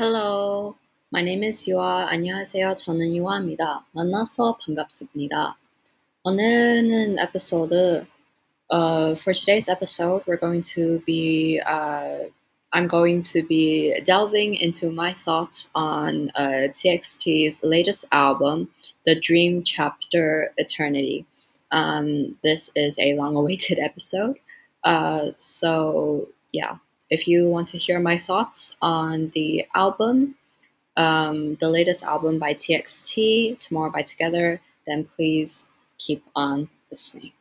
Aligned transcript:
Hello, 0.00 0.76
my 1.12 1.20
name 1.20 1.42
is 1.42 1.68
유아. 1.68 2.06
안녕하세요. 2.08 2.74
저는 2.76 3.14
유아입니다. 3.16 3.84
만나서 3.92 4.56
반갑습니다. 4.64 5.58
오늘은 6.24 7.18
episode, 7.18 8.06
uh, 8.70 9.14
for 9.14 9.34
today's 9.34 9.68
episode, 9.68 10.22
we're 10.26 10.38
going 10.40 10.62
to 10.62 11.00
be, 11.04 11.60
uh, 11.66 12.30
I'm 12.72 12.88
going 12.88 13.20
to 13.32 13.42
be 13.42 13.92
delving 14.04 14.54
into 14.54 14.90
my 14.90 15.12
thoughts 15.12 15.70
on 15.74 16.30
uh, 16.34 16.72
TXT's 16.72 17.62
latest 17.62 18.06
album, 18.10 18.70
The 19.04 19.20
Dream 19.20 19.64
Chapter 19.64 20.54
Eternity. 20.56 21.26
Um, 21.72 22.32
this 22.42 22.70
is 22.74 22.96
a 22.98 23.16
long 23.16 23.36
awaited 23.36 23.78
episode. 23.78 24.38
Uh, 24.82 25.32
so, 25.36 26.28
yeah, 26.52 26.76
if 27.10 27.26
you 27.26 27.48
want 27.48 27.68
to 27.68 27.78
hear 27.78 27.98
my 27.98 28.16
thoughts 28.18 28.76
on 28.80 29.30
the 29.34 29.66
album, 29.74 30.36
um, 30.96 31.56
the 31.60 31.68
latest 31.68 32.04
album 32.04 32.38
by 32.38 32.54
TXT, 32.54 33.58
Tomorrow 33.58 33.90
by 33.90 34.02
Together, 34.02 34.60
then 34.86 35.04
please 35.04 35.66
keep 35.98 36.24
on 36.34 36.68
listening. 36.90 37.32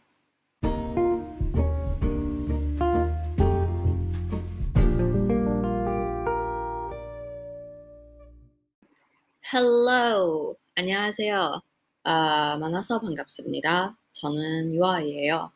Hello, 9.51 10.55
안녕하세요. 10.75 11.61
아, 12.03 12.57
만나서 12.59 12.99
반갑습니다. 12.99 13.97
저는 14.11 14.75
유아이에요. 14.75 15.51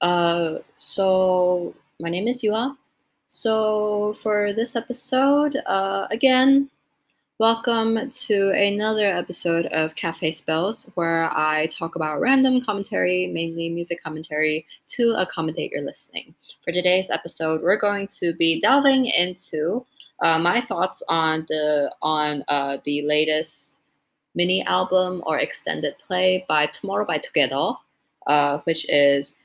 Uh, 0.00 0.58
so 0.76 1.74
my 2.00 2.10
name 2.10 2.28
is 2.28 2.44
Yua. 2.44 2.76
So 3.31 4.13
for 4.13 4.53
this 4.53 4.75
episode, 4.75 5.55
uh, 5.67 6.07
again, 6.09 6.67
welcome 7.37 8.09
to 8.09 8.49
another 8.53 9.05
episode 9.05 9.67
of 9.67 9.93
Cafe 9.93 10.31
Spells, 10.31 10.89
where 10.95 11.29
I 11.37 11.67
talk 11.67 11.95
about 11.95 12.21
random 12.21 12.59
commentary, 12.59 13.27
mainly 13.27 13.69
music 13.69 14.01
commentary, 14.03 14.65
to 14.87 15.13
accommodate 15.15 15.71
your 15.71 15.83
listening. 15.83 16.33
For 16.63 16.71
today's 16.71 17.11
episode, 17.11 17.61
we're 17.61 17.77
going 17.77 18.07
to 18.19 18.33
be 18.33 18.59
delving 18.59 19.05
into 19.05 19.85
uh, 20.21 20.39
my 20.39 20.59
thoughts 20.59 21.03
on 21.07 21.45
the 21.49 21.93
on 22.01 22.43
uh, 22.47 22.77
the 22.83 23.03
latest 23.03 23.77
mini 24.33 24.63
album 24.63 25.21
or 25.27 25.37
extended 25.37 25.93
play 25.99 26.45
by 26.49 26.65
Tomorrow 26.65 27.05
by 27.05 27.19
Together, 27.19 27.73
uh, 28.25 28.57
which 28.63 28.89
is 28.89 29.37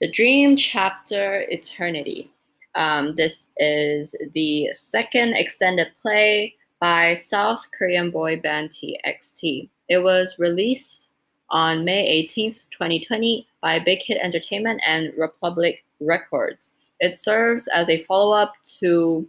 the 0.00 0.10
Dream 0.10 0.54
Chapter 0.54 1.46
Eternity. 1.48 2.30
Um, 2.74 3.10
this 3.10 3.50
is 3.58 4.14
the 4.32 4.68
second 4.72 5.34
extended 5.34 5.88
play 6.00 6.54
by 6.80 7.14
South 7.14 7.66
Korean 7.76 8.10
boy 8.10 8.40
band 8.40 8.70
TXT. 8.70 9.68
It 9.88 9.98
was 9.98 10.36
released 10.38 11.10
on 11.50 11.84
May 11.84 12.26
18th, 12.26 12.66
2020 12.70 13.46
by 13.60 13.78
Big 13.78 14.02
Hit 14.02 14.18
Entertainment 14.20 14.80
and 14.86 15.12
Republic 15.16 15.84
Records. 16.00 16.72
It 17.00 17.14
serves 17.14 17.68
as 17.68 17.88
a 17.88 18.02
follow 18.02 18.36
up 18.36 18.54
to 18.78 19.28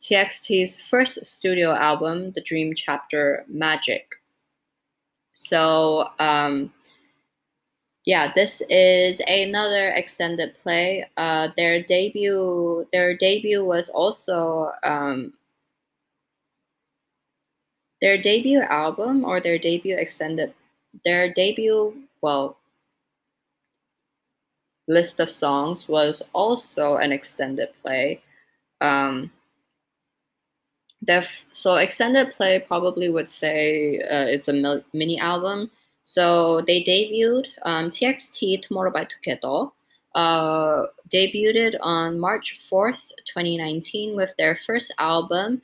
TXT's 0.00 0.76
first 0.76 1.24
studio 1.24 1.72
album, 1.72 2.32
The 2.32 2.42
Dream 2.42 2.74
Chapter 2.74 3.44
Magic. 3.48 4.14
So, 5.32 6.08
um, 6.18 6.72
yeah, 8.06 8.32
this 8.34 8.62
is 8.70 9.20
another 9.26 9.88
extended 9.90 10.54
play. 10.62 11.04
Uh, 11.16 11.48
their 11.56 11.82
debut, 11.82 12.86
their 12.92 13.16
debut 13.16 13.64
was 13.64 13.88
also 13.88 14.70
um, 14.84 15.32
their 18.00 18.16
debut 18.16 18.60
album 18.60 19.24
or 19.24 19.40
their 19.40 19.58
debut 19.58 19.96
extended, 19.96 20.54
their 21.04 21.32
debut 21.32 21.94
well 22.22 22.56
list 24.88 25.18
of 25.18 25.30
songs 25.30 25.88
was 25.88 26.22
also 26.32 26.96
an 26.96 27.10
extended 27.10 27.70
play. 27.82 28.22
Um, 28.80 29.32
def, 31.04 31.44
so 31.52 31.74
extended 31.74 32.30
play 32.30 32.60
probably 32.60 33.10
would 33.10 33.28
say 33.28 33.98
uh, 33.98 34.26
it's 34.30 34.46
a 34.46 34.84
mini 34.92 35.18
album. 35.18 35.72
So 36.06 36.60
they 36.68 36.84
debuted 36.84 37.48
um, 37.62 37.90
TXT 37.90 38.62
Tomorrow 38.62 38.92
by 38.92 39.06
Together. 39.06 39.66
Uh, 40.14 40.86
debuted 41.08 41.74
on 41.80 42.20
March 42.20 42.56
4th, 42.70 43.10
2019, 43.24 44.14
with 44.14 44.32
their 44.38 44.54
first 44.54 44.94
album, 44.98 45.60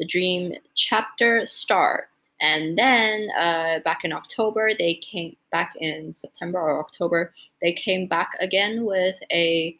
The 0.00 0.04
Dream 0.04 0.52
Chapter 0.74 1.46
Star. 1.46 2.08
And 2.40 2.76
then 2.76 3.28
uh, 3.38 3.78
back 3.84 4.04
in 4.04 4.12
October, 4.12 4.72
they 4.76 4.94
came 4.94 5.36
back 5.52 5.76
in 5.76 6.12
September 6.12 6.58
or 6.58 6.80
October, 6.80 7.32
they 7.62 7.72
came 7.72 8.08
back 8.08 8.32
again 8.40 8.84
with 8.84 9.22
a 9.30 9.78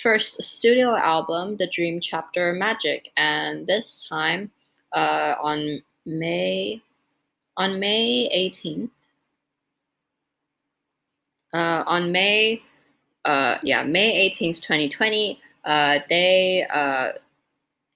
first 0.00 0.40
studio 0.40 0.94
album, 0.96 1.56
The 1.56 1.66
Dream 1.66 2.00
Chapter 2.00 2.52
Magic. 2.52 3.10
And 3.16 3.66
this 3.66 4.06
time, 4.08 4.52
uh, 4.92 5.34
on 5.42 5.82
May 6.06 6.80
on 7.56 7.80
May 7.80 8.30
18th. 8.32 8.90
Uh, 11.56 11.82
on 11.86 12.12
May, 12.12 12.62
uh, 13.24 13.56
yeah, 13.62 13.82
May 13.82 14.28
18th, 14.28 14.60
2020, 14.60 15.40
uh, 15.64 16.00
they 16.10 16.66
uh, 16.68 17.12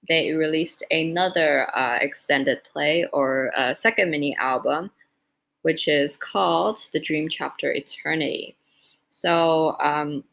they 0.07 0.33
released 0.33 0.83
another 0.89 1.67
uh, 1.77 1.99
extended 2.01 2.63
play 2.63 3.05
or 3.13 3.51
a 3.55 3.75
second 3.75 4.09
mini 4.09 4.35
album, 4.37 4.89
which 5.61 5.87
is 5.87 6.17
called 6.17 6.79
The 6.91 6.99
Dream 6.99 7.29
Chapter 7.29 7.71
Eternity. 7.71 8.55
So 9.09 9.77
um, 9.79 10.23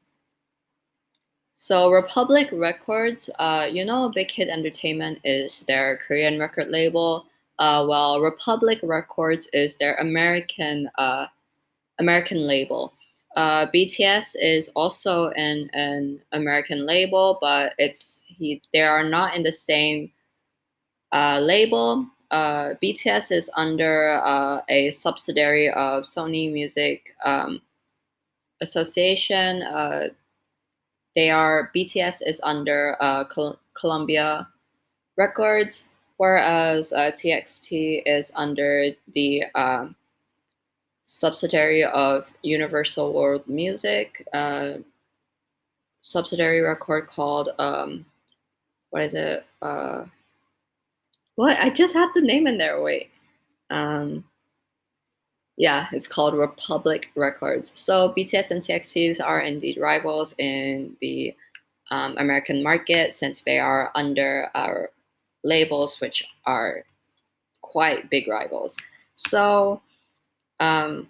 so 1.52 1.90
Republic 1.92 2.48
Records, 2.50 3.28
uh, 3.38 3.68
you 3.70 3.84
know, 3.84 4.08
Big 4.08 4.30
Hit 4.30 4.48
Entertainment 4.48 5.18
is 5.22 5.66
their 5.68 5.98
Korean 5.98 6.38
record 6.38 6.68
label. 6.68 7.26
Uh, 7.58 7.84
while 7.84 8.22
Republic 8.22 8.78
Records 8.82 9.50
is 9.52 9.76
their 9.76 9.96
American 9.96 10.88
uh, 10.96 11.26
American 11.98 12.46
label. 12.46 12.94
Uh, 13.38 13.70
BTS 13.70 14.34
is 14.34 14.68
also 14.74 15.28
an, 15.36 15.70
an 15.72 16.20
American 16.32 16.84
label, 16.86 17.38
but 17.40 17.72
it's 17.78 18.24
he, 18.26 18.60
they 18.72 18.82
are 18.82 19.08
not 19.08 19.36
in 19.36 19.44
the 19.44 19.52
same 19.52 20.10
uh, 21.12 21.38
label. 21.40 22.04
Uh, 22.32 22.74
BTS 22.82 23.30
is 23.30 23.48
under 23.54 24.20
uh, 24.24 24.60
a 24.68 24.90
subsidiary 24.90 25.70
of 25.70 26.02
Sony 26.02 26.52
Music 26.52 27.14
um, 27.24 27.62
Association. 28.60 29.62
Uh, 29.62 30.08
they 31.14 31.30
are 31.30 31.70
BTS 31.76 32.26
is 32.26 32.40
under 32.42 32.96
uh, 32.98 33.22
Col- 33.22 33.60
Columbia 33.74 34.48
Records, 35.16 35.86
whereas 36.16 36.92
TXT 36.92 38.02
is 38.04 38.32
under 38.34 38.90
the 39.14 39.44
uh, 39.54 39.86
subsidiary 41.10 41.84
of 41.84 42.30
Universal 42.42 43.14
World 43.14 43.42
Music, 43.48 44.28
uh, 44.34 44.74
subsidiary 46.02 46.60
record 46.60 47.06
called 47.06 47.48
um, 47.58 48.04
what 48.90 49.02
is 49.04 49.14
it? 49.14 49.46
Uh, 49.62 50.04
what 51.36 51.58
I 51.58 51.70
just 51.70 51.94
had 51.94 52.10
the 52.14 52.20
name 52.20 52.46
in 52.46 52.58
there. 52.58 52.82
Wait. 52.82 53.10
Um, 53.70 54.22
yeah, 55.56 55.86
it's 55.92 56.06
called 56.06 56.34
Republic 56.34 57.08
Records. 57.16 57.72
So 57.74 58.12
BTS 58.14 58.50
and 58.50 58.62
TXTs 58.62 59.18
are 59.24 59.40
indeed 59.40 59.78
rivals 59.80 60.34
in 60.36 60.94
the 61.00 61.34
um, 61.90 62.16
American 62.18 62.62
market 62.62 63.14
since 63.14 63.42
they 63.42 63.58
are 63.58 63.90
under 63.94 64.50
our 64.54 64.90
labels, 65.42 65.98
which 66.02 66.22
are 66.44 66.84
quite 67.62 68.10
big 68.10 68.28
rivals. 68.28 68.76
So 69.14 69.80
um, 70.60 71.08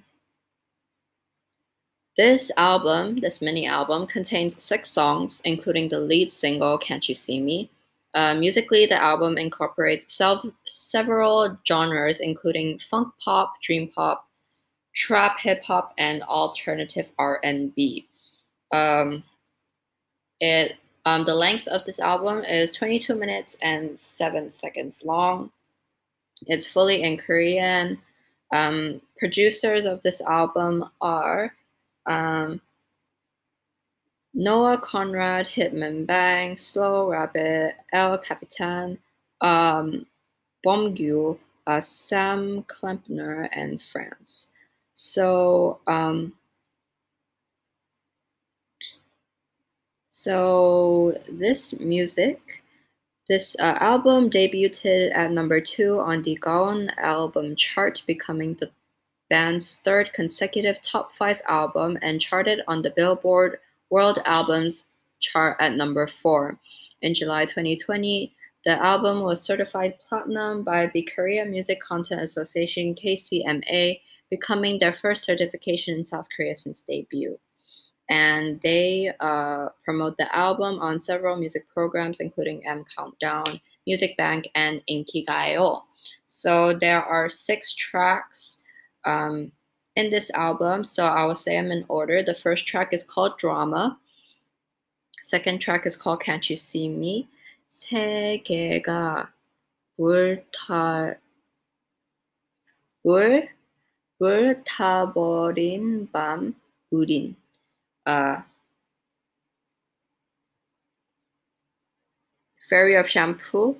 this 2.16 2.50
album, 2.56 3.20
this 3.20 3.40
mini 3.40 3.66
album, 3.66 4.06
contains 4.06 4.60
six 4.62 4.90
songs, 4.90 5.40
including 5.44 5.88
the 5.88 6.00
lead 6.00 6.32
single 6.32 6.76
"Can't 6.78 7.08
You 7.08 7.14
See 7.14 7.40
Me." 7.40 7.70
Uh, 8.14 8.34
musically, 8.34 8.86
the 8.86 9.00
album 9.00 9.38
incorporates 9.38 10.12
self- 10.12 10.44
several 10.66 11.56
genres, 11.66 12.20
including 12.20 12.78
funk 12.80 13.12
pop, 13.22 13.60
dream 13.62 13.88
pop, 13.94 14.28
trap 14.94 15.38
hip 15.38 15.62
hop 15.62 15.94
and 15.98 16.22
alternative 16.24 17.12
R&B. 17.18 18.08
Um, 18.72 19.22
it 20.40 20.72
um, 21.04 21.24
the 21.24 21.34
length 21.34 21.68
of 21.68 21.84
this 21.84 22.00
album 22.00 22.44
is 22.44 22.72
22 22.72 23.14
minutes 23.14 23.56
and 23.62 23.98
7 23.98 24.50
seconds 24.50 25.04
long. 25.04 25.50
It's 26.46 26.66
fully 26.66 27.02
in 27.02 27.16
Korean. 27.16 27.98
Um, 28.52 29.00
producers 29.18 29.84
of 29.84 30.00
this 30.02 30.20
album 30.20 30.88
are 31.00 31.52
um, 32.06 32.60
Noah 34.34 34.78
Conrad, 34.78 35.48
Hitman 35.48 36.06
Bang, 36.06 36.56
Slow 36.56 37.10
Rabbit, 37.10 37.74
El 37.92 38.18
Capitan, 38.18 38.98
um, 39.40 40.06
Beomgyu, 40.64 41.38
uh, 41.66 41.80
Sam 41.80 42.62
Klempner, 42.64 43.48
and 43.52 43.80
Frants. 43.80 44.52
So, 44.94 45.80
um, 45.86 46.32
so 50.08 51.14
this 51.30 51.78
music, 51.78 52.62
this 53.28 53.56
uh, 53.58 53.76
album 53.80 54.30
debuted 54.30 55.14
at 55.14 55.32
number 55.32 55.60
two 55.60 56.00
on 56.00 56.22
the 56.22 56.36
Gaon 56.36 56.90
album 56.98 57.56
chart, 57.56 58.02
becoming 58.06 58.54
the 58.54 58.70
band's 59.28 59.76
third 59.84 60.12
consecutive 60.12 60.80
top 60.82 61.12
five 61.12 61.40
album 61.46 61.98
and 62.02 62.20
charted 62.20 62.60
on 62.66 62.82
the 62.82 62.90
Billboard 62.90 63.58
World 63.90 64.20
Albums 64.24 64.86
chart 65.20 65.56
at 65.60 65.74
number 65.74 66.06
four. 66.06 66.58
In 67.02 67.14
July 67.14 67.44
2020, 67.44 68.34
the 68.64 68.84
album 68.84 69.22
was 69.22 69.42
certified 69.42 69.98
platinum 70.00 70.64
by 70.64 70.90
the 70.92 71.08
Korea 71.14 71.44
Music 71.46 71.80
Content 71.80 72.22
Association 72.22 72.94
KCMA, 72.94 74.00
becoming 74.30 74.78
their 74.78 74.92
first 74.92 75.24
certification 75.24 75.94
in 75.98 76.04
South 76.04 76.26
Korea 76.36 76.56
since 76.56 76.82
debut. 76.82 77.38
And 78.10 78.60
they 78.62 79.12
uh, 79.20 79.68
promote 79.84 80.16
the 80.16 80.34
album 80.36 80.80
on 80.80 81.00
several 81.00 81.36
music 81.36 81.68
programs, 81.72 82.20
including 82.20 82.66
M 82.66 82.84
Countdown, 82.96 83.60
Music 83.86 84.16
Bank, 84.16 84.48
and 84.54 84.82
Inkigayo. 84.90 85.82
So 86.26 86.76
there 86.78 87.02
are 87.02 87.28
six 87.28 87.74
tracks 87.74 88.57
um, 89.05 89.51
in 89.95 90.09
this 90.09 90.31
album. 90.31 90.83
So 90.83 91.05
I 91.05 91.25
will 91.25 91.35
say 91.35 91.55
them 91.55 91.71
in 91.71 91.85
order. 91.89 92.23
The 92.23 92.35
first 92.35 92.67
track 92.67 92.93
is 92.93 93.03
called 93.03 93.37
Drama. 93.37 93.97
Second 95.21 95.61
track 95.61 95.85
is 95.85 95.95
called 95.95 96.21
Can't 96.21 96.49
You 96.49 96.55
See 96.55 96.89
Me. 96.89 97.29
세 97.69 98.39
개가 98.45 99.33
불타 99.97 101.15
불 103.01 103.49
불타버린 104.19 106.11
밤 106.11 106.53
우린 106.91 107.35
uh, 108.05 108.43
Fairy 112.69 112.95
of 112.95 113.07
Shampoo, 113.07 113.77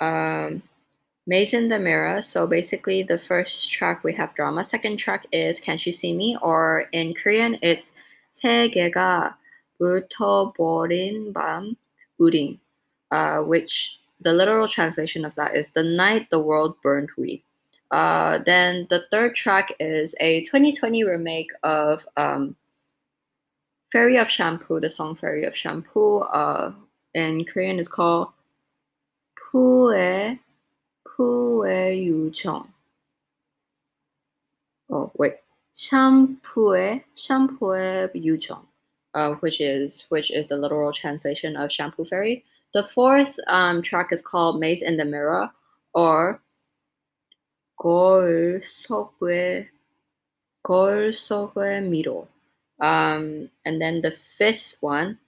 um, 0.00 0.62
maze 1.27 1.53
in 1.53 1.67
the 1.67 1.77
mirror 1.77 2.21
So 2.21 2.47
basically, 2.47 3.03
the 3.03 3.19
first 3.19 3.71
track 3.71 4.03
we 4.03 4.13
have 4.13 4.33
drama. 4.33 4.63
Second 4.63 4.97
track 4.97 5.27
is 5.31 5.59
Can't 5.59 5.85
You 5.85 5.93
See 5.93 6.13
Me, 6.13 6.37
or 6.41 6.87
in 6.93 7.13
Korean, 7.13 7.59
it's 7.61 7.91
세계가 8.41 9.37
붙어버린 9.79 11.33
밤 11.33 11.75
우린, 12.19 12.59
uh, 13.11 13.41
which 13.41 13.99
the 14.21 14.31
literal 14.33 14.67
translation 14.67 15.25
of 15.25 15.35
that 15.35 15.55
is 15.55 15.71
the 15.71 15.83
night 15.83 16.29
the 16.29 16.39
world 16.39 16.75
burned 16.81 17.09
we. 17.17 17.43
Uh, 17.91 18.39
then 18.45 18.85
the 18.89 19.03
third 19.11 19.33
track 19.35 19.73
is 19.79 20.15
a 20.19 20.43
2020 20.45 21.03
remake 21.03 21.51
of 21.63 22.05
um, 22.17 22.55
Fairy 23.91 24.17
of 24.17 24.29
Shampoo, 24.29 24.79
the 24.79 24.89
song 24.89 25.15
Fairy 25.15 25.45
of 25.45 25.55
Shampoo. 25.55 26.19
Uh, 26.19 26.73
in 27.13 27.45
Korean, 27.45 27.79
is 27.79 27.87
called 27.87 28.29
Pu'e 29.35 30.37
Pue 31.16 31.64
Yuchong. 32.06 32.68
Oh, 34.90 35.10
wait. 35.16 35.34
Shampoo 35.74 37.00
Shampoo 37.14 38.08
Yuchong 38.14 38.66
uh, 39.14 39.34
which 39.36 39.60
is 39.60 40.04
which 40.08 40.30
is 40.30 40.48
the 40.48 40.56
literal 40.56 40.92
translation 40.92 41.56
of 41.56 41.70
shampoo 41.72 42.04
fairy. 42.04 42.44
The 42.74 42.82
fourth 42.82 43.36
um, 43.46 43.82
track 43.82 44.12
is 44.12 44.22
called 44.22 44.60
Maze 44.60 44.82
in 44.82 44.96
the 44.96 45.04
Mirror 45.04 45.50
or 45.94 46.40
거울 47.78 48.62
속에 48.64 49.68
거울 50.64 51.12
속에 51.12 51.80
미로. 51.80 52.28
Um, 52.80 53.50
and 53.64 53.80
then 53.80 54.00
the 54.00 54.10
fifth 54.10 54.76
one, 54.80 55.18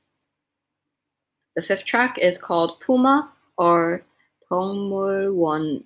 the 1.55 1.63
fifth 1.63 1.85
track 1.85 2.19
is 2.19 2.39
called 2.39 2.81
Puma 2.81 3.31
or 3.59 4.05
동물원 4.49 5.85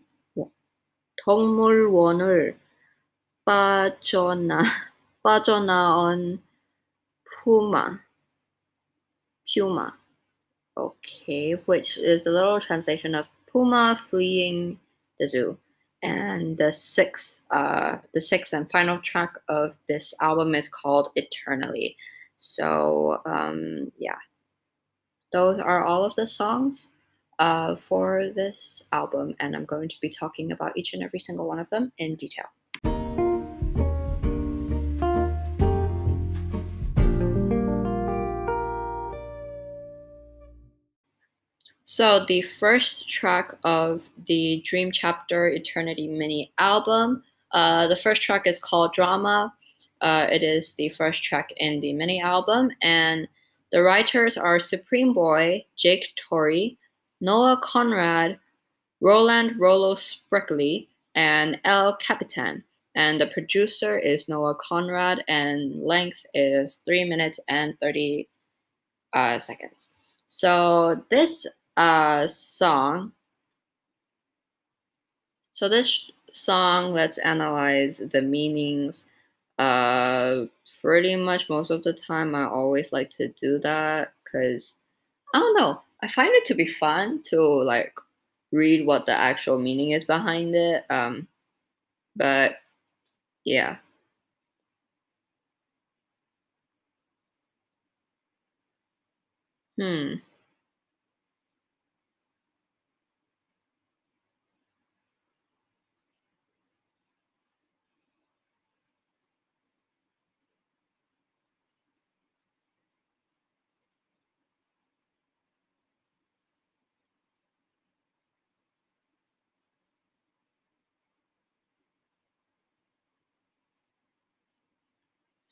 동물원을 1.25 2.59
빠져나 3.45 4.63
빠져나온 5.23 6.43
Puma. 7.29 8.01
Puma. 9.47 9.95
Okay, 10.77 11.53
which 11.67 11.99
is 11.99 12.27
a 12.27 12.31
little 12.31 12.61
translation 12.61 13.15
of 13.15 13.29
Puma 13.51 14.01
fleeing 14.09 14.79
the 15.19 15.27
zoo. 15.27 15.59
And 16.03 16.57
the 16.57 16.73
sixth, 16.73 17.43
uh, 17.51 17.97
the 18.15 18.21
sixth 18.21 18.53
and 18.53 18.71
final 18.71 19.01
track 19.01 19.35
of 19.49 19.77
this 19.89 20.15
album 20.21 20.55
is 20.55 20.69
called 20.69 21.11
Eternally. 21.17 21.97
So, 22.37 23.21
um, 23.27 23.91
yeah, 23.99 24.19
those 25.33 25.59
are 25.59 25.85
all 25.85 26.05
of 26.05 26.15
the 26.15 26.27
songs 26.27 26.89
uh, 27.40 27.76
for 27.76 28.30
this 28.36 28.84
album, 28.92 29.36
and 29.40 29.56
I'm 29.56 29.66
going 29.66 29.90
to 29.90 30.00
be 30.02 30.10
talking 30.10 30.52
about 30.52 30.78
each 30.78 30.94
and 30.94 31.04
every 31.04 31.20
single 31.20 31.48
one 31.48 31.60
of 31.60 31.70
them 31.70 31.92
in 31.98 32.16
detail. 32.16 32.46
So 41.96 42.26
the 42.26 42.42
first 42.42 43.08
track 43.08 43.54
of 43.64 44.10
the 44.26 44.64
Dream 44.66 44.92
Chapter 44.92 45.48
Eternity 45.48 46.08
mini 46.08 46.52
album, 46.58 47.24
uh, 47.52 47.88
the 47.88 47.96
first 47.96 48.24
track 48.24 48.48
is 48.48 48.58
called 48.58 48.94
Drama. 48.94 49.54
Uh, 50.02 50.28
it 50.32 50.42
is 50.42 50.74
the 50.74 50.90
first 50.90 51.24
track 51.24 51.54
in 51.58 51.82
the 51.82 51.94
mini 51.94 52.20
album, 52.20 52.72
and 52.82 53.28
the 53.72 53.84
writers 53.84 54.38
are 54.38 54.60
Supreme 54.60 55.14
Boy, 55.14 55.66
Jake 55.76 56.10
Torrey, 56.16 56.80
Noah 57.24 57.58
Conrad, 57.64 58.38
Roland 59.00 59.58
Rolo 59.58 59.96
Spreckley, 59.96 60.90
and 61.16 61.58
El 61.64 61.96
Capitan. 61.96 62.62
And 62.96 63.20
the 63.20 63.28
producer 63.28 63.98
is 63.98 64.28
Noah 64.28 64.56
Conrad, 64.56 65.24
and 65.30 65.82
length 65.82 66.26
is 66.34 66.82
three 66.86 67.06
minutes 67.06 67.40
and 67.48 67.80
30 67.80 68.28
uh, 69.14 69.40
seconds. 69.40 69.92
So 70.28 71.02
this 71.10 71.48
uh, 71.78 72.28
song. 72.28 73.14
So 75.54 75.70
this 75.70 76.12
song, 76.30 76.92
let's 76.92 77.20
analyze 77.20 78.00
the 78.00 78.22
meanings. 78.22 79.06
Uh, 79.58 80.48
pretty 80.82 81.16
much 81.16 81.50
most 81.50 81.72
of 81.72 81.84
the 81.84 81.94
time, 81.94 82.36
I 82.36 82.48
always 82.48 82.92
like 82.92 83.12
to 83.12 83.30
do 83.30 83.60
that 83.60 84.12
because 84.26 84.76
I 85.34 85.40
don't 85.40 85.56
know. 85.56 85.82
I 86.04 86.10
find 86.10 86.32
it 86.36 86.46
to 86.48 86.56
be 86.56 86.68
fun 86.68 87.24
to 87.32 87.42
like 87.42 87.96
read 88.54 88.86
what 88.88 89.08
the 89.08 89.14
actual 89.14 89.60
meaning 89.60 89.92
is 89.92 90.06
behind 90.06 90.56
it. 90.56 90.86
Um, 90.92 91.28
but 92.16 92.54
yeah. 93.46 93.78
Hmm. 99.78 100.22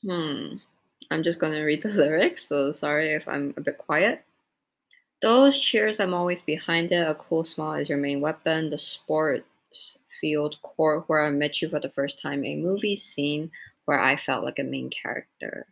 Hmm. 0.03 0.55
I'm 1.10 1.24
just 1.24 1.39
gonna 1.39 1.63
read 1.65 1.81
the 1.81 1.89
lyrics, 1.93 2.48
so 2.48 2.72
sorry 2.72 3.13
if 3.13 3.27
I'm 3.27 3.53
a 3.58 3.62
bit 3.62 3.77
quiet. 3.77 4.24
Those 5.22 5.60
cheers, 5.60 6.00
I'm 6.00 6.13
always 6.13 6.41
behind 6.41 6.91
it. 6.91 7.08
A 7.08 7.15
cool 7.15 7.43
smile 7.43 7.79
is 7.79 7.89
your 7.89 7.98
main 7.98 8.22
weapon. 8.22 8.70
The 8.70 8.79
sports 8.79 9.98
field 10.20 10.58
court 10.63 11.03
where 11.08 11.22
I 11.22 11.29
met 11.29 11.62
you 11.62 11.70
for 11.70 11.79
the 11.79 11.91
first 11.91 12.22
time. 12.22 12.43
A 12.43 12.55
movie 12.55 12.96
scene 12.96 13.51
where 13.86 14.00
I 14.00 14.15
felt 14.15 14.43
like 14.43 14.60
a 14.60 14.63
main 14.63 14.89
character. 14.89 15.67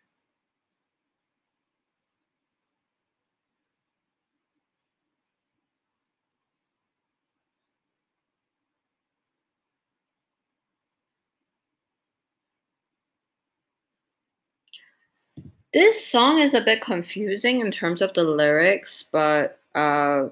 This 15.73 16.03
song 16.05 16.39
is 16.39 16.53
a 16.55 16.61
bit 16.61 16.81
confusing 16.81 17.59
in 17.59 17.69
terms 17.71 18.01
of 18.01 18.13
the 18.13 18.23
lyrics, 18.23 19.05
but 19.11 19.59
uh, 19.75 20.29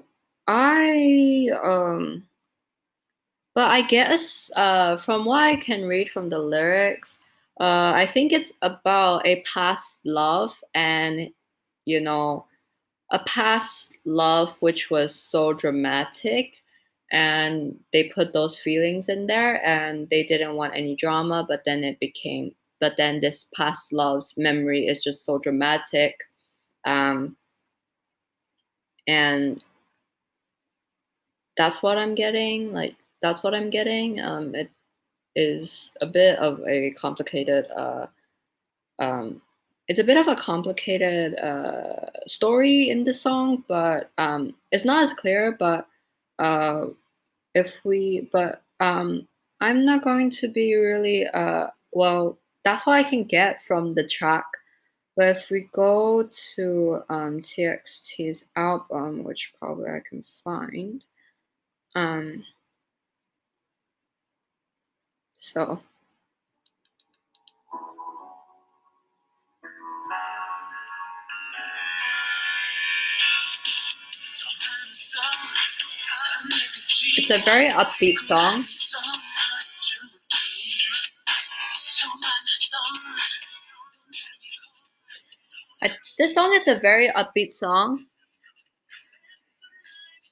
I 0.48 1.48
um 1.62 2.26
but 3.54 3.70
I 3.70 3.82
guess 3.82 4.50
uh 4.56 4.96
from 4.96 5.24
what 5.24 5.42
I 5.42 5.56
can 5.56 5.84
read 5.86 6.10
from 6.10 6.28
the 6.28 6.38
lyrics, 6.38 7.20
uh 7.60 7.92
I 7.94 8.06
think 8.06 8.32
it's 8.32 8.52
about 8.62 9.26
a 9.26 9.42
past 9.42 10.00
love 10.04 10.56
and 10.74 11.30
you 11.84 12.00
know 12.00 12.46
a 13.12 13.20
past 13.20 13.94
love 14.06 14.56
which 14.60 14.90
was 14.90 15.14
so 15.14 15.52
dramatic 15.52 16.62
and 17.12 17.78
they 17.92 18.10
put 18.10 18.32
those 18.32 18.58
feelings 18.58 19.08
in 19.08 19.26
there 19.28 19.64
and 19.66 20.08
they 20.10 20.24
didn't 20.24 20.56
want 20.56 20.74
any 20.76 20.96
drama 20.96 21.44
but 21.48 21.64
then 21.64 21.84
it 21.84 22.00
became 22.00 22.54
but 22.80 22.94
then 22.96 23.20
this 23.20 23.46
past 23.54 23.92
love's 23.92 24.34
memory 24.36 24.86
is 24.86 25.02
just 25.02 25.24
so 25.24 25.38
dramatic 25.38 26.14
um, 26.84 27.36
and 29.06 29.64
that's 31.56 31.82
what 31.82 31.98
i'm 31.98 32.14
getting 32.14 32.72
like 32.72 32.94
that's 33.22 33.42
what 33.42 33.54
i'm 33.54 33.70
getting 33.70 34.20
um, 34.20 34.54
it 34.54 34.70
is 35.34 35.90
a 36.00 36.06
bit 36.06 36.38
of 36.38 36.60
a 36.66 36.90
complicated 36.92 37.66
uh, 37.74 38.06
um, 38.98 39.40
it's 39.88 39.98
a 39.98 40.04
bit 40.04 40.16
of 40.16 40.28
a 40.28 40.36
complicated 40.36 41.34
uh, 41.36 42.10
story 42.26 42.90
in 42.90 43.04
the 43.04 43.14
song 43.14 43.64
but 43.68 44.10
um, 44.18 44.54
it's 44.70 44.84
not 44.84 45.04
as 45.04 45.14
clear 45.14 45.56
but 45.58 45.86
uh, 46.38 46.86
if 47.54 47.80
we 47.84 48.28
but 48.32 48.62
um, 48.80 49.26
i'm 49.60 49.84
not 49.84 50.04
going 50.04 50.30
to 50.30 50.48
be 50.48 50.74
really 50.74 51.26
uh, 51.26 51.66
well 51.92 52.38
that's 52.68 52.84
what 52.84 52.96
i 52.96 53.02
can 53.02 53.24
get 53.24 53.60
from 53.60 53.92
the 53.92 54.06
track 54.06 54.44
but 55.16 55.28
if 55.28 55.50
we 55.50 55.68
go 55.72 56.28
to 56.54 57.02
um, 57.08 57.40
txt's 57.40 58.46
album 58.56 59.24
which 59.24 59.54
probably 59.58 59.90
i 59.90 60.00
can 60.06 60.22
find 60.44 61.02
um, 61.94 62.44
so 65.36 65.80
It's 77.16 77.30
a 77.30 77.38
very 77.44 77.68
upbeat 77.68 78.18
song. 78.18 78.64
This 86.18 86.34
song 86.34 86.52
is 86.52 86.66
a 86.66 86.78
very 86.80 87.08
upbeat 87.10 87.50
song 87.50 88.04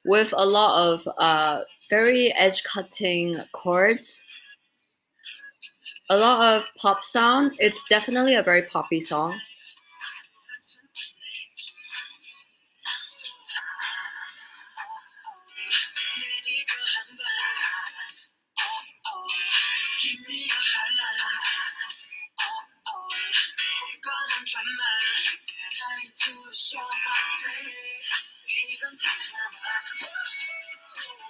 with 0.05 0.35
a 0.37 0.45
lot 0.45 0.83
of 0.83 1.09
uh, 1.19 1.61
very 1.88 2.33
edge 2.35 2.64
cutting 2.64 3.38
chords, 3.52 4.23
a 6.11 6.16
lot 6.16 6.57
of 6.57 6.66
pop 6.76 7.05
sound. 7.05 7.52
It's 7.59 7.85
definitely 7.88 8.35
a 8.35 8.43
very 8.43 8.62
poppy 8.62 9.00
song. 9.00 9.38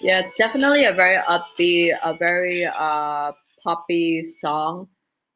Yeah, 0.07 0.21
it's 0.21 0.37
definitely 0.37 0.85
a 0.85 0.93
very 0.95 1.17
upbeat, 1.17 1.99
a 2.05 2.15
very 2.15 2.65
uh 2.65 3.33
poppy 3.63 4.25
song. 4.25 4.89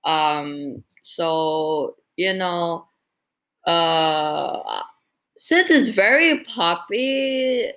Um, 0.04 0.84
so 1.02 1.96
you 2.16 2.34
know, 2.34 2.86
uh, 3.66 4.82
since 5.36 5.70
it's 5.70 5.90
very 5.90 6.44
poppy, 6.44 7.72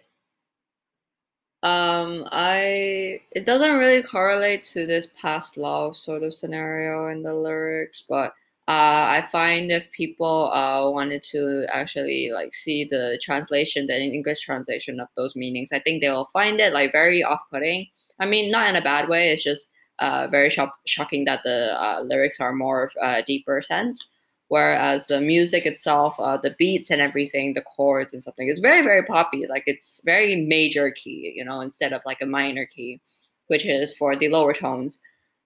um, 1.63 2.27
I 2.31 3.21
it 3.31 3.45
doesn't 3.45 3.77
really 3.77 4.03
correlate 4.03 4.63
to 4.73 4.85
this 4.85 5.07
past 5.19 5.57
love 5.57 5.95
sort 5.97 6.23
of 6.23 6.33
scenario 6.33 7.07
in 7.07 7.23
the 7.23 7.33
lyrics, 7.33 8.03
but 8.07 8.33
uh, 8.67 9.19
I 9.19 9.27
find 9.29 9.71
if 9.71 9.91
people 9.91 10.49
uh, 10.53 10.89
wanted 10.89 11.23
to 11.31 11.65
actually 11.69 12.31
like 12.33 12.55
see 12.55 12.87
the 12.89 13.19
translation, 13.21 13.87
the 13.87 14.01
English 14.01 14.39
translation 14.41 15.01
of 15.01 15.09
those 15.17 15.35
meanings, 15.35 15.69
I 15.73 15.79
think 15.79 16.01
they 16.01 16.09
will 16.09 16.29
find 16.31 16.61
it 16.61 16.71
like 16.71 16.93
very 16.93 17.23
off-putting. 17.23 17.87
I 18.19 18.25
mean, 18.25 18.51
not 18.51 18.69
in 18.69 18.77
a 18.77 18.81
bad 18.81 19.09
way. 19.09 19.31
It's 19.31 19.43
just 19.43 19.69
uh, 19.99 20.27
very 20.31 20.49
shock- 20.49 20.79
shocking 20.87 21.25
that 21.25 21.41
the 21.43 21.75
uh, 21.77 22.03
lyrics 22.05 22.39
are 22.39 22.53
more 22.53 22.83
of 22.83 22.93
a 23.01 23.21
deeper 23.23 23.61
sense, 23.61 24.07
whereas 24.47 25.07
the 25.07 25.19
music 25.19 25.65
itself, 25.65 26.15
uh, 26.19 26.37
the 26.37 26.55
beats 26.57 26.89
and 26.89 27.01
everything, 27.01 27.53
the 27.53 27.61
chords 27.61 28.13
and 28.13 28.23
something, 28.23 28.47
is 28.47 28.59
very 28.59 28.81
very 28.81 29.03
poppy. 29.03 29.45
Like 29.49 29.63
it's 29.65 29.99
very 30.05 30.37
major 30.45 30.89
key, 30.91 31.33
you 31.35 31.43
know, 31.43 31.59
instead 31.59 31.91
of 31.91 32.01
like 32.05 32.21
a 32.21 32.25
minor 32.25 32.65
key, 32.65 33.01
which 33.47 33.65
is 33.65 33.95
for 33.97 34.15
the 34.15 34.29
lower 34.29 34.53
tones 34.53 35.01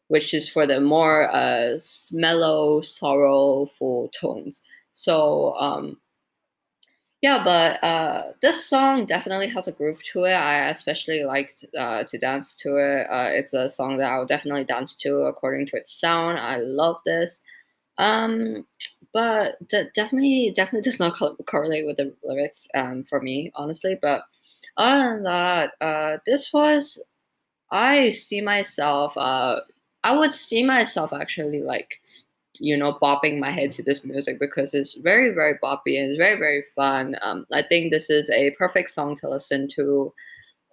which 0.07 0.33
is 0.33 0.49
for 0.49 0.67
the 0.67 0.79
more 0.81 1.29
uh, 1.33 1.79
mellow, 2.11 2.81
sorrowful 2.81 4.09
tones. 4.19 4.63
So 4.93 5.55
um, 5.59 5.97
yeah, 7.21 7.43
but 7.43 7.83
uh, 7.83 8.33
this 8.41 8.65
song 8.69 9.05
definitely 9.07 9.47
has 9.49 9.67
a 9.67 9.71
groove 9.71 10.01
to 10.13 10.25
it. 10.25 10.33
I 10.33 10.69
especially 10.69 11.23
like 11.23 11.57
uh, 11.77 12.03
to 12.03 12.17
dance 12.19 12.55
to 12.57 12.77
it. 12.77 13.07
Uh, 13.09 13.29
it's 13.31 13.53
a 13.53 13.69
song 13.69 13.97
that 13.97 14.11
I 14.11 14.19
will 14.19 14.27
definitely 14.27 14.65
dance 14.65 14.95
to 14.97 15.21
according 15.21 15.65
to 15.67 15.77
its 15.77 15.99
sound. 15.99 16.37
I 16.37 16.57
love 16.57 16.97
this. 17.05 17.41
Um, 17.99 18.67
but 19.13 19.55
d- 19.69 19.89
definitely, 19.95 20.53
definitely 20.55 20.89
does 20.89 20.99
not 20.99 21.15
co- 21.15 21.37
correlate 21.47 21.87
with 21.87 21.97
the 21.97 22.15
lyrics 22.23 22.67
um, 22.75 23.03
for 23.05 23.21
me, 23.21 23.51
honestly. 23.55 23.97
But 24.01 24.23
other 24.77 25.15
than 25.15 25.23
that, 25.23 25.73
uh, 25.81 26.17
this 26.27 26.53
was 26.53 27.03
I 27.71 28.11
see 28.11 28.41
myself 28.41 29.13
uh, 29.17 29.61
I 30.03 30.15
would 30.15 30.33
see 30.33 30.63
myself 30.63 31.13
actually 31.13 31.61
like, 31.61 32.01
you 32.53 32.77
know, 32.77 32.97
bopping 33.01 33.39
my 33.39 33.51
head 33.51 33.71
to 33.73 33.83
this 33.83 34.05
music 34.05 34.39
because 34.39 34.73
it's 34.73 34.95
very, 34.95 35.31
very 35.31 35.57
boppy 35.63 35.99
and 35.99 36.09
it's 36.09 36.17
very, 36.17 36.37
very 36.39 36.63
fun. 36.75 37.15
Um, 37.21 37.45
I 37.51 37.61
think 37.61 37.91
this 37.91 38.09
is 38.09 38.29
a 38.29 38.51
perfect 38.51 38.91
song 38.91 39.15
to 39.17 39.29
listen 39.29 39.67
to 39.75 40.13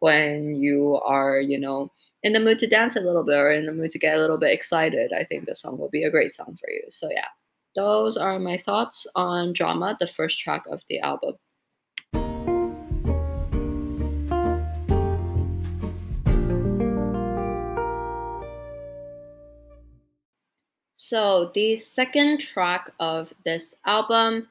when 0.00 0.54
you 0.57 1.00
are, 1.04 1.40
you 1.40 1.59
know, 1.59 1.90
in 2.23 2.33
the 2.33 2.40
mood 2.40 2.59
to 2.61 2.66
dance 2.66 2.97
a 2.97 3.00
little 3.00 3.25
bit 3.25 3.37
or 3.37 3.52
in 3.52 3.66
the 3.66 3.73
mood 3.73 3.90
to 3.90 3.99
get 3.99 4.16
a 4.16 4.21
little 4.21 4.38
bit 4.38 4.52
excited. 4.52 5.12
I 5.12 5.25
think 5.25 5.47
this 5.47 5.61
song 5.61 5.78
will 5.78 5.90
be 5.90 6.04
a 6.04 6.11
great 6.11 6.33
song 6.33 6.57
for 6.59 6.71
you. 6.71 6.83
So 6.90 7.09
yeah, 7.11 7.28
those 7.75 8.16
are 8.16 8.38
my 8.38 8.57
thoughts 8.57 9.07
on 9.14 9.52
Drama, 9.52 9.97
the 10.00 10.07
first 10.07 10.38
track 10.38 10.64
of 10.71 10.83
the 10.88 11.00
album. 11.00 11.35
So 21.03 21.51
the 21.53 21.75
second 21.75 22.39
track 22.39 22.91
of 23.00 23.33
this 23.45 23.75
album 23.86 24.48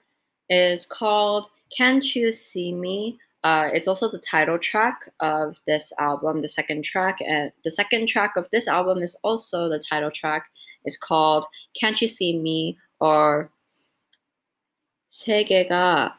is 0.48 0.86
called 0.86 1.48
Can't 1.76 2.14
You 2.16 2.32
See 2.32 2.72
Me? 2.72 3.18
Uh, 3.44 3.68
it's 3.72 3.86
also 3.86 4.10
the 4.10 4.18
title 4.18 4.58
track 4.58 5.08
of 5.20 5.58
this 5.66 5.92
album, 5.98 6.42
the 6.42 6.48
second 6.48 6.84
track. 6.84 7.18
And 7.26 7.52
the 7.64 7.70
second 7.70 8.08
track 8.08 8.36
of 8.36 8.48
this 8.50 8.66
album 8.66 8.98
is 8.98 9.18
also 9.22 9.68
the 9.68 9.78
title 9.78 10.10
track. 10.10 10.46
It's 10.84 10.96
called 10.96 11.44
Can't 11.78 12.00
You 12.00 12.08
See 12.08 12.36
Me? 12.38 12.76
or 13.00 13.50
세계가 15.10 16.18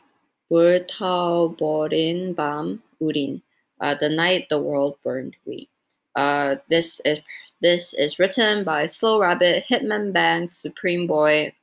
불타버린 0.49 2.35
밤 2.35 2.81
우린. 2.99 3.41
Uh, 3.81 3.95
the 3.99 4.09
night 4.09 4.47
the 4.49 4.59
world 4.59 4.97
burned 5.03 5.37
we. 5.45 5.69
Uh, 6.15 6.57
this 6.69 6.99
is 7.05 7.19
this 7.60 7.94
is 7.94 8.18
written 8.18 8.64
by 8.64 8.86
Slow 8.86 9.20
Rabbit, 9.20 9.64
Hitman 9.68 10.12
Bang, 10.12 10.46
Supreme 10.46 11.06
Boy, 11.06 11.54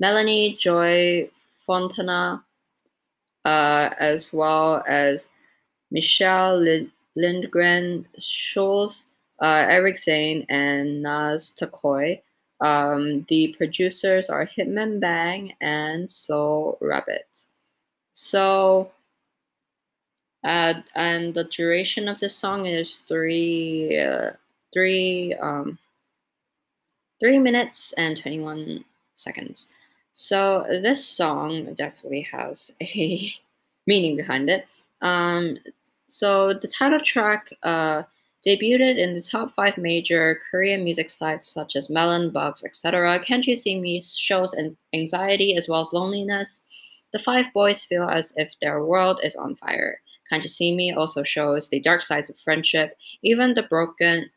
Melanie 0.00 0.56
Joy 0.56 1.30
Fontana, 1.66 2.44
uh, 3.44 3.90
as 3.98 4.32
well 4.32 4.82
as 4.86 5.28
Michelle 5.90 6.58
Lind- 6.60 6.92
Lindgren 7.16 8.06
Schulz, 8.18 9.06
uh, 9.40 9.64
Eric 9.68 9.98
Zane, 9.98 10.44
and 10.48 11.02
Naz 11.02 11.52
Tokio. 11.58 12.20
Um, 12.60 13.24
the 13.28 13.54
producers 13.56 14.28
are 14.28 14.44
Hitman 14.44 15.00
Bang 15.00 15.54
and 15.60 16.10
Slow 16.10 16.76
Rabbit. 16.80 17.46
So, 18.12 18.90
uh, 20.44 20.74
and 20.94 21.34
the 21.34 21.44
duration 21.44 22.08
of 22.08 22.18
the 22.20 22.28
song 22.28 22.66
is 22.66 23.02
three. 23.08 23.96
Uh, 23.96 24.32
three 24.72 25.34
um, 25.40 25.78
three 27.20 27.38
minutes 27.38 27.92
and 27.96 28.16
21 28.16 28.84
seconds. 29.14 29.68
So 30.12 30.64
this 30.68 31.04
song 31.04 31.74
definitely 31.74 32.22
has 32.32 32.72
a 32.82 33.32
meaning 33.86 34.16
behind 34.16 34.50
it. 34.50 34.66
Um, 35.00 35.58
so 36.08 36.54
the 36.54 36.68
title 36.68 37.00
track 37.00 37.50
uh, 37.62 38.02
debuted 38.46 38.96
in 38.96 39.14
the 39.14 39.22
top 39.22 39.54
five 39.54 39.76
major 39.76 40.40
Korean 40.50 40.84
music 40.84 41.10
sites 41.10 41.46
such 41.48 41.76
as 41.76 41.90
Melon, 41.90 42.30
Bugs, 42.30 42.64
etc. 42.64 43.18
Can't 43.20 43.46
You 43.46 43.56
See 43.56 43.78
Me 43.78 44.00
shows 44.00 44.54
anxiety 44.94 45.56
as 45.56 45.68
well 45.68 45.82
as 45.82 45.92
loneliness. 45.92 46.64
The 47.12 47.18
five 47.18 47.52
boys 47.52 47.84
feel 47.84 48.04
as 48.04 48.32
if 48.36 48.54
their 48.60 48.84
world 48.84 49.20
is 49.22 49.36
on 49.36 49.56
fire. 49.56 50.00
Can't 50.30 50.42
You 50.42 50.48
See 50.48 50.74
Me 50.74 50.92
also 50.92 51.22
shows 51.22 51.68
the 51.68 51.80
dark 51.80 52.02
sides 52.02 52.30
of 52.30 52.38
friendship. 52.38 52.96
Even 53.22 53.54
the 53.54 53.64
broken, 53.64 54.30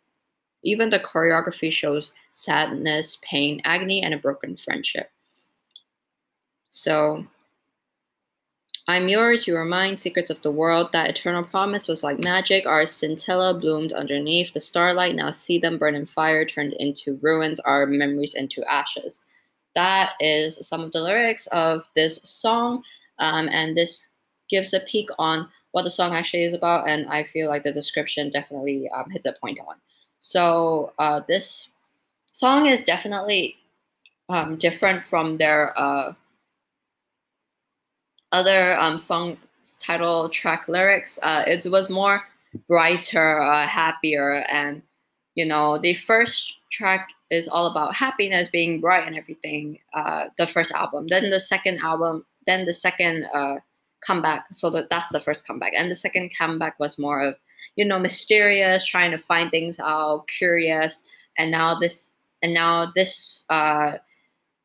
even 0.63 0.89
the 0.89 0.99
choreography 0.99 1.71
shows 1.71 2.13
sadness, 2.31 3.17
pain, 3.21 3.61
agony, 3.63 4.01
and 4.01 4.13
a 4.13 4.17
broken 4.17 4.55
friendship. 4.55 5.11
So 6.69 7.25
I'm 8.87 9.07
yours, 9.07 9.47
you 9.47 9.55
are 9.55 9.65
mine, 9.65 9.95
secrets 9.95 10.29
of 10.29 10.41
the 10.41 10.51
world. 10.51 10.89
That 10.91 11.09
eternal 11.09 11.43
promise 11.43 11.87
was 11.87 12.03
like 12.03 12.23
magic. 12.23 12.65
Our 12.65 12.85
scintilla 12.85 13.59
bloomed 13.59 13.93
underneath 13.93 14.53
the 14.53 14.59
starlight. 14.59 15.15
Now 15.15 15.31
see 15.31 15.59
them 15.59 15.77
burn 15.77 15.95
in 15.95 16.05
fire, 16.05 16.45
turned 16.45 16.73
into 16.73 17.19
ruins, 17.21 17.59
our 17.61 17.85
memories 17.85 18.33
into 18.33 18.63
ashes. 18.69 19.23
That 19.75 20.13
is 20.19 20.67
some 20.67 20.81
of 20.81 20.91
the 20.91 21.01
lyrics 21.01 21.47
of 21.47 21.87
this 21.95 22.21
song, 22.23 22.83
um, 23.19 23.47
and 23.51 23.77
this 23.77 24.09
gives 24.49 24.73
a 24.73 24.81
peek 24.81 25.07
on 25.17 25.47
what 25.71 25.83
the 25.83 25.89
song 25.89 26.13
actually 26.13 26.43
is 26.43 26.53
about. 26.53 26.89
And 26.89 27.07
I 27.07 27.23
feel 27.23 27.47
like 27.47 27.63
the 27.63 27.71
description 27.71 28.29
definitely 28.29 28.89
um, 28.93 29.09
hits 29.09 29.25
a 29.25 29.33
point 29.33 29.59
on. 29.65 29.75
So 30.21 30.93
uh, 30.99 31.21
this 31.27 31.69
song 32.31 32.67
is 32.67 32.83
definitely 32.83 33.57
um, 34.29 34.55
different 34.55 35.03
from 35.03 35.37
their 35.37 35.77
uh, 35.77 36.13
other 38.31 38.77
um, 38.77 38.97
song 38.97 39.37
title 39.79 40.29
track 40.29 40.67
lyrics. 40.67 41.19
Uh, 41.23 41.43
it 41.47 41.65
was 41.69 41.89
more 41.89 42.23
brighter, 42.67 43.39
uh, 43.39 43.65
happier, 43.65 44.45
and 44.47 44.83
you 45.33 45.45
know 45.45 45.79
the 45.79 45.95
first 45.95 46.55
track 46.71 47.09
is 47.31 47.47
all 47.47 47.65
about 47.65 47.95
happiness, 47.95 48.47
being 48.47 48.79
bright, 48.79 49.07
and 49.07 49.17
everything. 49.17 49.79
Uh, 49.93 50.25
the 50.37 50.45
first 50.45 50.71
album, 50.71 51.07
then 51.07 51.31
the 51.31 51.39
second 51.39 51.79
album, 51.79 52.25
then 52.45 52.65
the 52.65 52.73
second 52.73 53.25
uh, 53.33 53.55
comeback. 54.05 54.45
So 54.51 54.69
that 54.69 54.91
that's 54.91 55.09
the 55.09 55.19
first 55.19 55.47
comeback, 55.47 55.73
and 55.75 55.89
the 55.89 55.95
second 55.95 56.31
comeback 56.37 56.79
was 56.79 56.99
more 56.99 57.21
of 57.21 57.35
you 57.75 57.85
know 57.85 57.99
mysterious, 57.99 58.85
trying 58.85 59.11
to 59.11 59.17
find 59.17 59.51
things 59.51 59.79
out, 59.79 60.27
curious, 60.27 61.03
and 61.37 61.51
now 61.51 61.79
this 61.79 62.11
and 62.41 62.53
now 62.53 62.91
this 62.95 63.43
uh, 63.49 63.93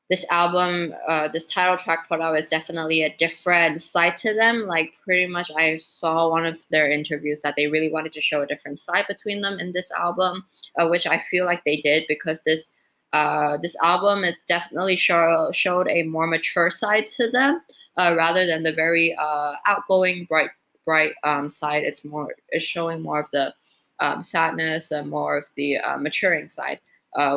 this 0.08 0.24
album, 0.30 0.92
uh, 1.08 1.28
this 1.28 1.46
title 1.48 1.76
track 1.76 2.08
put 2.08 2.20
out 2.20 2.38
is 2.38 2.46
definitely 2.46 3.02
a 3.02 3.14
different 3.16 3.82
side 3.82 4.16
to 4.16 4.32
them. 4.34 4.66
Like 4.66 4.92
pretty 5.02 5.26
much, 5.26 5.50
I 5.56 5.78
saw 5.78 6.30
one 6.30 6.46
of 6.46 6.58
their 6.70 6.88
interviews 6.88 7.40
that 7.42 7.54
they 7.56 7.66
really 7.66 7.90
wanted 7.92 8.12
to 8.12 8.20
show 8.20 8.42
a 8.42 8.46
different 8.46 8.78
side 8.78 9.06
between 9.08 9.40
them 9.40 9.58
in 9.58 9.72
this 9.72 9.90
album, 9.92 10.46
uh, 10.78 10.88
which 10.88 11.06
I 11.06 11.18
feel 11.18 11.44
like 11.44 11.64
they 11.64 11.78
did 11.78 12.04
because 12.08 12.40
this 12.44 12.72
uh, 13.12 13.56
this 13.62 13.76
album 13.82 14.24
it 14.24 14.34
definitely 14.46 14.96
show, 14.96 15.50
showed 15.52 15.88
a 15.88 16.02
more 16.02 16.26
mature 16.26 16.70
side 16.70 17.06
to 17.08 17.30
them 17.30 17.62
uh, 17.96 18.14
rather 18.16 18.46
than 18.46 18.62
the 18.62 18.72
very 18.72 19.16
uh, 19.18 19.52
outgoing, 19.66 20.26
bright 20.28 20.50
bright 20.86 21.12
um, 21.24 21.50
side. 21.50 21.82
It's 21.84 22.04
more 22.04 22.34
it's 22.48 22.64
showing 22.64 23.02
more 23.02 23.20
of 23.20 23.30
the 23.32 23.52
um, 24.00 24.22
sadness 24.22 24.90
and 24.90 25.10
more 25.10 25.36
of 25.36 25.44
the 25.56 25.76
uh, 25.76 25.98
maturing 25.98 26.48
side, 26.48 26.80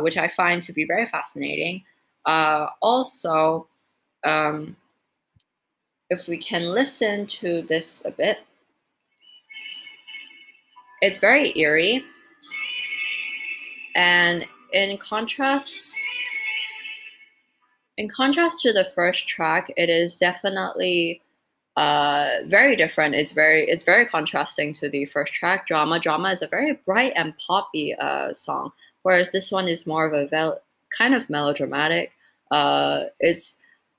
which 0.02 0.16
I 0.16 0.30
find 0.30 0.64
to 0.64 0.72
be 0.72 0.86
very 0.86 1.06
fascinating. 1.06 1.84
Uh, 2.26 2.68
also, 2.82 3.68
um, 4.24 4.76
if 6.10 6.28
we 6.28 6.38
can 6.38 6.64
listen 6.64 7.26
to 7.28 7.62
this 7.64 8.06
a 8.06 8.12
bit, 8.12 8.40
it's 11.02 11.18
very 11.18 11.58
eerie. 11.58 12.04
And 13.96 14.46
in 14.74 14.98
contrast, 14.98 15.94
in 17.98 18.10
contrast 18.10 18.62
to 18.62 18.74
the 18.74 18.86
first 18.86 19.28
track, 19.28 19.72
it 19.78 19.90
is 19.90 20.18
definitely 20.18 21.22
uh, 21.80 22.40
very 22.48 22.76
different. 22.76 23.16
It's 23.16 23.32
very 23.32 23.62
it's 23.62 23.86
very 23.86 24.06
contrasting 24.06 24.74
to 24.74 24.90
the 24.90 25.06
first 25.06 25.32
track. 25.34 25.66
Drama 25.66 25.98
Drama 25.98 26.32
is 26.32 26.42
a 26.42 26.48
very 26.48 26.74
bright 26.86 27.14
and 27.16 27.34
poppy 27.38 27.96
uh, 27.96 28.34
song, 28.34 28.74
whereas 29.04 29.30
this 29.30 29.50
one 29.50 29.70
is 29.70 29.88
more 29.88 30.06
of 30.06 30.12
a 30.12 30.58
kind 30.90 31.16
of 31.16 31.30
melodramatic. 31.30 32.12
Uh, 32.52 33.04
it's 33.22 33.56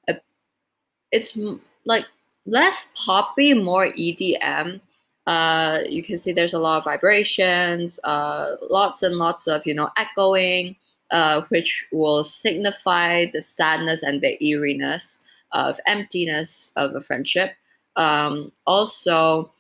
a, 0.09 0.16
it's 1.11 1.38
like 1.87 2.05
less 2.45 2.93
poppy, 2.95 3.55
more 3.55 3.87
EDM. 3.93 4.79
Uh, 5.27 5.79
you 5.88 6.03
can 6.03 6.19
see 6.19 6.33
there's 6.33 6.53
a 6.53 6.59
lot 6.59 6.79
of 6.79 6.85
vibrations, 6.85 7.99
uh, 8.05 8.57
lots 8.69 9.03
and 9.03 9.16
lots 9.16 9.47
of 9.47 9.62
you 9.64 9.73
know 9.73 9.88
echoing, 9.97 10.77
uh, 11.12 11.40
which 11.49 11.87
will 11.93 12.25
signify 12.25 13.25
the 13.33 13.40
sadness 13.40 14.03
and 14.03 14.21
the 14.21 14.37
eeriness 14.45 15.21
of 15.53 15.81
emptiness 15.87 16.75
of 16.77 16.95
a 16.95 17.01
friendship. 17.01 17.53
Um, 17.96 18.53
also, 18.66 19.53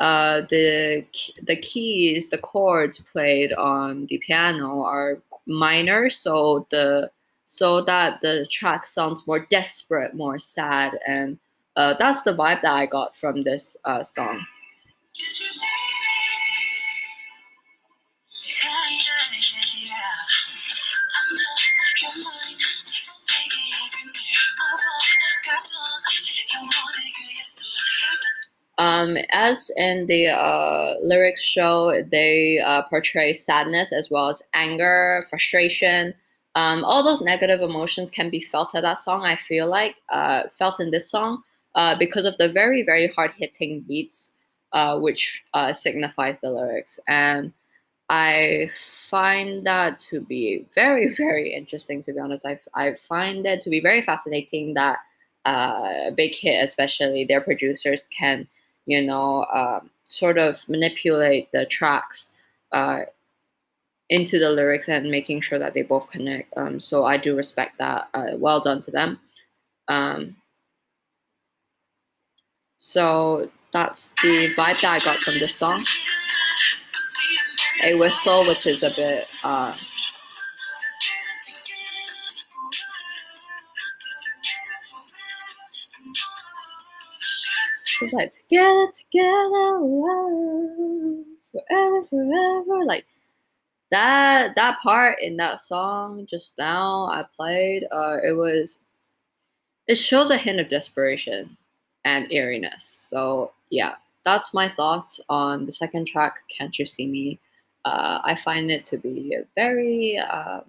uh, 0.00 0.42
the 0.48 1.04
the 1.42 1.56
keys, 1.56 2.28
the 2.28 2.38
chords 2.38 2.98
played 3.00 3.52
on 3.52 4.06
the 4.06 4.18
piano 4.18 4.82
are 4.82 5.20
minor, 5.46 6.10
so 6.10 6.66
the 6.70 7.10
so 7.44 7.82
that 7.82 8.20
the 8.20 8.46
track 8.50 8.86
sounds 8.86 9.26
more 9.26 9.40
desperate, 9.50 10.14
more 10.14 10.38
sad, 10.38 10.98
and 11.06 11.38
uh, 11.76 11.94
that's 11.98 12.22
the 12.22 12.32
vibe 12.32 12.62
that 12.62 12.74
I 12.74 12.86
got 12.86 13.16
from 13.16 13.42
this 13.42 13.76
uh, 13.84 14.04
song. 14.04 14.44
Um, 29.08 29.16
as 29.30 29.70
in 29.76 30.06
the 30.06 30.28
uh, 30.28 30.94
lyrics 31.02 31.42
show, 31.42 32.02
they 32.10 32.58
uh, 32.58 32.82
portray 32.82 33.32
sadness 33.32 33.92
as 33.92 34.10
well 34.10 34.28
as 34.28 34.42
anger, 34.54 35.24
frustration, 35.28 36.14
um, 36.54 36.84
all 36.84 37.04
those 37.04 37.20
negative 37.20 37.60
emotions 37.60 38.10
can 38.10 38.30
be 38.30 38.40
felt 38.40 38.74
at 38.74 38.82
that 38.82 38.98
song. 38.98 39.22
I 39.24 39.36
feel 39.36 39.68
like 39.68 39.96
uh, 40.08 40.44
felt 40.48 40.80
in 40.80 40.90
this 40.90 41.10
song 41.10 41.42
uh, 41.74 41.96
because 41.96 42.24
of 42.24 42.36
the 42.38 42.48
very 42.48 42.82
very 42.82 43.06
hard 43.08 43.32
hitting 43.38 43.84
beats, 43.86 44.32
uh, 44.72 44.98
which 44.98 45.44
uh, 45.54 45.72
signifies 45.72 46.40
the 46.40 46.50
lyrics, 46.50 46.98
and 47.06 47.52
I 48.08 48.70
find 48.72 49.64
that 49.66 50.00
to 50.10 50.20
be 50.20 50.66
very 50.74 51.08
very 51.16 51.54
interesting. 51.54 52.02
To 52.04 52.12
be 52.12 52.18
honest, 52.18 52.44
I 52.44 52.58
I 52.74 52.96
find 53.08 53.46
it 53.46 53.60
to 53.60 53.70
be 53.70 53.80
very 53.80 54.02
fascinating 54.02 54.74
that 54.74 54.98
uh, 55.44 56.10
Big 56.16 56.34
Hit, 56.34 56.64
especially 56.64 57.24
their 57.24 57.40
producers, 57.40 58.04
can 58.10 58.48
you 58.88 59.02
know 59.02 59.44
um, 59.52 59.90
sort 60.04 60.38
of 60.38 60.66
manipulate 60.68 61.52
the 61.52 61.66
tracks 61.66 62.32
uh, 62.72 63.02
into 64.08 64.38
the 64.38 64.50
lyrics 64.50 64.88
and 64.88 65.10
making 65.10 65.40
sure 65.40 65.58
that 65.58 65.74
they 65.74 65.82
both 65.82 66.08
connect. 66.10 66.52
Um, 66.56 66.80
so 66.80 67.04
I 67.04 67.18
do 67.18 67.36
respect 67.36 67.78
that. 67.78 68.08
Uh, 68.14 68.32
well 68.36 68.60
done 68.60 68.82
to 68.82 68.90
them. 68.90 69.20
Um, 69.88 70.36
so 72.78 73.50
that's 73.72 74.10
the 74.22 74.54
vibe 74.56 74.80
that 74.80 74.84
I 74.84 74.98
got 75.04 75.18
from 75.18 75.34
this 75.34 75.54
song. 75.54 75.84
A 77.84 77.98
whistle, 77.98 78.46
which 78.46 78.66
is 78.66 78.82
a 78.82 78.90
bit. 78.96 79.36
Uh, 79.44 79.74
it's 88.02 88.12
like 88.12 88.32
together, 88.32 88.86
together, 88.92 89.78
forever, 91.52 92.04
forever, 92.04 92.84
like 92.84 93.06
that 93.90 94.54
that 94.56 94.78
part 94.80 95.20
in 95.20 95.36
that 95.38 95.60
song 95.60 96.26
just 96.26 96.56
now 96.58 97.06
I 97.06 97.24
played, 97.34 97.84
uh, 97.90 98.18
it 98.24 98.36
was 98.36 98.78
it 99.86 99.96
shows 99.96 100.30
a 100.30 100.36
hint 100.36 100.60
of 100.60 100.68
desperation 100.68 101.56
and 102.04 102.30
eeriness. 102.32 102.84
So 102.84 103.52
yeah, 103.70 103.94
that's 104.24 104.54
my 104.54 104.68
thoughts 104.68 105.20
on 105.28 105.66
the 105.66 105.72
second 105.72 106.06
track, 106.06 106.40
"Can't 106.56 106.78
You 106.78 106.86
See 106.86 107.06
Me." 107.06 107.40
Uh, 107.84 108.20
I 108.24 108.34
find 108.36 108.70
it 108.70 108.84
to 108.86 108.98
be 108.98 109.34
a 109.34 109.44
very 109.54 110.18
uh, 110.18 110.60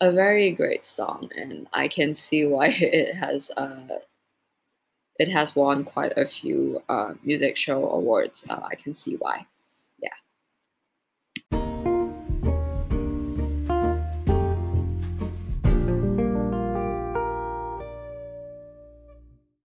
a 0.00 0.12
very 0.12 0.52
great 0.52 0.84
song, 0.84 1.30
and 1.36 1.68
I 1.72 1.88
can 1.88 2.14
see 2.14 2.46
why 2.46 2.68
it 2.80 3.14
has 3.14 3.50
uh, 3.56 3.98
it 5.18 5.28
has 5.28 5.54
won 5.56 5.84
quite 5.84 6.12
a 6.16 6.26
few 6.26 6.82
uh, 6.88 7.14
music 7.22 7.56
show 7.56 7.88
awards. 7.90 8.46
Uh, 8.48 8.60
I 8.62 8.74
can 8.74 8.94
see 8.94 9.14
why. 9.16 9.46